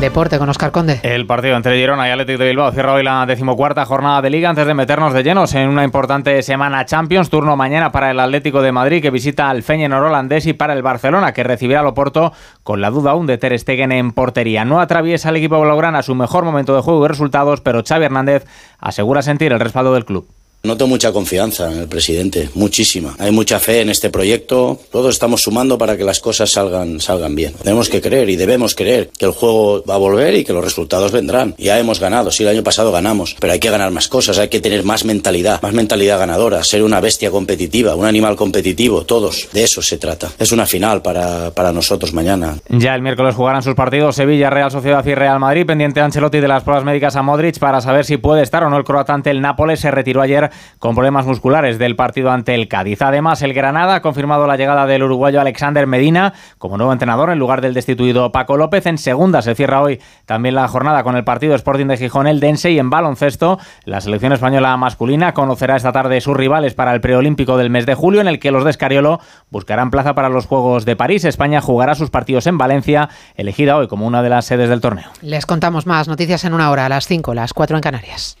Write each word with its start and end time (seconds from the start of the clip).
deporte 0.00 0.38
con 0.38 0.48
Oscar 0.48 0.72
Conde. 0.72 1.00
El 1.02 1.26
partido 1.26 1.56
entre 1.56 1.76
Girona 1.78 2.08
y 2.08 2.10
Atlético 2.10 2.40
de 2.40 2.50
Bilbao 2.50 2.70
cierra 2.72 2.92
hoy 2.92 3.02
la 3.02 3.24
decimocuarta 3.24 3.86
jornada 3.86 4.20
de 4.20 4.30
Liga 4.30 4.50
antes 4.50 4.66
de 4.66 4.74
meternos 4.74 5.12
de 5.12 5.22
llenos 5.22 5.54
en 5.54 5.68
una 5.68 5.84
importante 5.84 6.42
semana 6.42 6.84
Champions. 6.84 7.30
Turno 7.30 7.56
mañana 7.56 7.92
para 7.92 8.10
el 8.10 8.20
Atlético 8.20 8.60
de 8.60 8.72
Madrid 8.72 9.00
que 9.00 9.10
visita 9.10 9.48
al 9.48 9.62
Feyenoord 9.62 10.06
holandés 10.06 10.46
y 10.46 10.52
para 10.52 10.74
el 10.74 10.82
Barcelona 10.82 11.32
que 11.32 11.44
recibirá 11.44 11.80
al 11.80 11.86
Oporto 11.86 12.32
con 12.62 12.80
la 12.80 12.90
duda 12.90 13.12
aún 13.12 13.26
de 13.26 13.38
Ter 13.38 13.58
Stegen 13.58 13.92
en 13.92 14.12
portería. 14.12 14.64
No 14.64 14.80
atraviesa 14.80 15.30
el 15.30 15.36
equipo 15.36 15.60
blaugrana 15.60 16.02
su 16.02 16.14
mejor 16.14 16.44
momento 16.44 16.76
de 16.76 16.82
juego 16.82 17.04
y 17.04 17.08
resultados, 17.08 17.60
pero 17.62 17.82
Xavi 17.82 18.04
Hernández 18.04 18.44
asegura 18.78 19.22
sentir 19.22 19.52
el 19.52 19.60
respaldo 19.60 19.94
del 19.94 20.04
club. 20.04 20.28
Noto 20.66 20.86
mucha 20.86 21.12
confianza 21.12 21.70
en 21.70 21.78
el 21.78 21.88
presidente, 21.88 22.50
muchísima. 22.54 23.14
Hay 23.18 23.30
mucha 23.30 23.60
fe 23.60 23.82
en 23.82 23.88
este 23.88 24.10
proyecto. 24.10 24.80
Todos 24.90 25.14
estamos 25.14 25.42
sumando 25.42 25.78
para 25.78 25.96
que 25.96 26.04
las 26.04 26.20
cosas 26.20 26.50
salgan, 26.50 27.00
salgan 27.00 27.34
bien. 27.34 27.54
Tenemos 27.62 27.88
que 27.88 28.00
creer 28.00 28.28
y 28.30 28.36
debemos 28.36 28.74
creer 28.74 29.10
que 29.16 29.26
el 29.26 29.30
juego 29.30 29.84
va 29.88 29.94
a 29.94 29.98
volver 29.98 30.34
y 30.34 30.44
que 30.44 30.52
los 30.52 30.64
resultados 30.64 31.12
vendrán. 31.12 31.54
Ya 31.58 31.78
hemos 31.78 32.00
ganado, 32.00 32.30
sí, 32.32 32.42
el 32.42 32.48
año 32.48 32.64
pasado 32.64 32.90
ganamos, 32.90 33.36
pero 33.38 33.52
hay 33.52 33.60
que 33.60 33.70
ganar 33.70 33.90
más 33.92 34.08
cosas, 34.08 34.38
hay 34.38 34.48
que 34.48 34.60
tener 34.60 34.82
más 34.82 35.04
mentalidad, 35.04 35.62
más 35.62 35.72
mentalidad 35.72 36.18
ganadora, 36.18 36.64
ser 36.64 36.82
una 36.82 37.00
bestia 37.00 37.30
competitiva, 37.30 37.94
un 37.94 38.04
animal 38.04 38.34
competitivo, 38.34 39.04
todos. 39.04 39.48
De 39.52 39.62
eso 39.62 39.82
se 39.82 39.98
trata. 39.98 40.32
Es 40.38 40.52
una 40.52 40.66
final 40.66 41.00
para, 41.02 41.52
para 41.52 41.72
nosotros 41.72 42.12
mañana. 42.12 42.56
Ya 42.68 42.94
el 42.94 43.02
miércoles 43.02 43.34
jugarán 43.34 43.62
sus 43.62 43.74
partidos 43.74 44.16
Sevilla, 44.16 44.50
Real 44.50 44.70
Sociedad 44.70 45.04
y 45.06 45.14
Real 45.14 45.38
Madrid, 45.38 45.64
pendiente 45.64 46.00
Ancelotti 46.00 46.40
de 46.40 46.48
las 46.48 46.64
pruebas 46.64 46.84
médicas 46.84 47.14
a 47.16 47.22
Modric 47.22 47.58
para 47.58 47.80
saber 47.80 48.04
si 48.04 48.16
puede 48.16 48.42
estar 48.42 48.64
o 48.64 48.70
no 48.70 48.76
el 48.76 48.84
croata 48.84 49.14
ante 49.14 49.30
el 49.30 49.40
Nápoles. 49.40 49.80
Se 49.80 49.90
retiró 49.90 50.22
ayer 50.22 50.50
con 50.78 50.94
problemas 50.94 51.26
musculares 51.26 51.78
del 51.78 51.96
partido 51.96 52.30
ante 52.30 52.54
el 52.54 52.68
Cádiz. 52.68 53.02
Además, 53.02 53.42
el 53.42 53.54
Granada 53.54 53.96
ha 53.96 54.02
confirmado 54.02 54.46
la 54.46 54.56
llegada 54.56 54.86
del 54.86 55.02
uruguayo 55.02 55.40
Alexander 55.40 55.86
Medina 55.86 56.32
como 56.58 56.76
nuevo 56.76 56.92
entrenador 56.92 57.30
en 57.30 57.38
lugar 57.38 57.60
del 57.60 57.74
destituido 57.74 58.32
Paco 58.32 58.56
López. 58.56 58.86
En 58.86 58.98
segunda 58.98 59.42
se 59.42 59.54
cierra 59.54 59.82
hoy 59.82 60.00
también 60.26 60.54
la 60.54 60.68
jornada 60.68 61.02
con 61.02 61.16
el 61.16 61.24
partido 61.24 61.54
Sporting 61.54 61.86
de 61.86 61.96
Gijón, 61.96 62.26
el 62.26 62.40
Dense 62.40 62.70
y 62.70 62.78
en 62.78 62.90
baloncesto 62.90 63.58
la 63.84 64.00
selección 64.00 64.32
española 64.32 64.76
masculina 64.76 65.34
conocerá 65.34 65.76
esta 65.76 65.92
tarde 65.92 66.20
sus 66.20 66.36
rivales 66.36 66.74
para 66.74 66.94
el 66.94 67.00
preolímpico 67.00 67.56
del 67.56 67.70
mes 67.70 67.86
de 67.86 67.94
julio 67.94 68.20
en 68.20 68.28
el 68.28 68.38
que 68.38 68.50
los 68.50 68.64
de 68.64 68.70
Escariolo 68.70 69.20
buscarán 69.50 69.90
plaza 69.90 70.14
para 70.14 70.28
los 70.28 70.46
Juegos 70.46 70.84
de 70.84 70.96
París. 70.96 71.24
España 71.24 71.60
jugará 71.60 71.94
sus 71.94 72.10
partidos 72.10 72.46
en 72.46 72.58
Valencia, 72.58 73.08
elegida 73.34 73.76
hoy 73.76 73.88
como 73.88 74.06
una 74.06 74.22
de 74.22 74.30
las 74.30 74.44
sedes 74.46 74.68
del 74.68 74.80
torneo. 74.80 75.10
Les 75.22 75.46
contamos 75.46 75.86
más 75.86 76.08
noticias 76.08 76.44
en 76.44 76.54
una 76.54 76.70
hora, 76.70 76.86
a 76.86 76.88
las 76.88 77.06
5, 77.06 77.34
las 77.34 77.52
4 77.52 77.76
en 77.76 77.82
Canarias. 77.82 78.36